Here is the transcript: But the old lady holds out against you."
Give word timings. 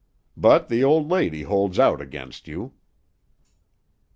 But 0.35 0.67
the 0.67 0.83
old 0.83 1.11
lady 1.11 1.43
holds 1.43 1.77
out 1.77 2.01
against 2.01 2.47
you." 2.47 2.73